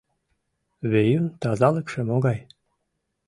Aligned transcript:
Веюн 0.91 1.27
тазалыкше 1.41 2.01
могай? 2.09 2.39